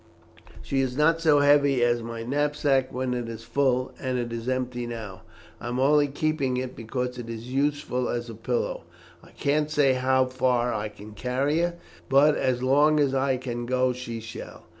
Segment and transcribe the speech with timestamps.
[0.63, 4.49] "She is not so heavy as my knapsack when it is full, and it is
[4.49, 5.21] empty now;
[5.59, 8.81] I am only keeping it because it is useful as a pillow.
[9.21, 11.75] I can't say how far I can carry her,
[12.09, 14.63] but as long as I can go she shall.